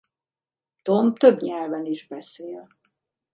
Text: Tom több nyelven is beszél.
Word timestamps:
Tom 0.83 1.15
több 1.15 1.41
nyelven 1.41 1.85
is 1.85 2.07
beszél. 2.07 2.67